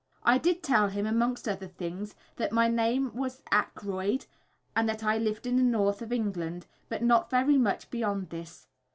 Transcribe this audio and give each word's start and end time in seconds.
I 0.23 0.39
did 0.39 0.63
tell 0.63 0.87
him, 0.87 1.05
amongst 1.05 1.47
other 1.47 1.67
things, 1.67 2.15
that 2.37 2.51
my 2.51 2.67
name 2.67 3.13
was 3.13 3.43
Aykroyd, 3.51 4.25
and 4.75 4.89
that 4.89 5.03
I 5.03 5.19
lived 5.19 5.45
in 5.45 5.57
the 5.57 5.61
North 5.61 6.01
of 6.01 6.11
England, 6.11 6.65
but 6.89 7.03
not 7.03 7.29
very 7.29 7.59
much 7.59 7.91
beyond 7.91 8.31
this. 8.31 8.65